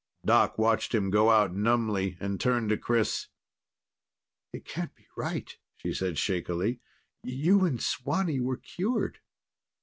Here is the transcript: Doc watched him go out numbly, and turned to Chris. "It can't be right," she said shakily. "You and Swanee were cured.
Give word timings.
Doc 0.25 0.57
watched 0.57 0.95
him 0.95 1.11
go 1.11 1.29
out 1.29 1.53
numbly, 1.53 2.17
and 2.19 2.41
turned 2.41 2.69
to 2.69 2.77
Chris. 2.79 3.27
"It 4.51 4.65
can't 4.65 4.95
be 4.95 5.05
right," 5.15 5.55
she 5.77 5.93
said 5.93 6.17
shakily. 6.17 6.79
"You 7.21 7.65
and 7.65 7.79
Swanee 7.79 8.39
were 8.39 8.57
cured. 8.57 9.19